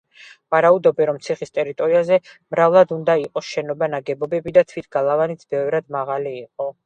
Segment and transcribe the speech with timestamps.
[0.53, 2.17] ვარაუდობენ, რომ ციხის ტერიტორიაზე
[2.55, 6.71] მრავლად უნდა იყო შენობა-ნაგებობები და თვით გალავანიც ბევრად მაღალი იყო.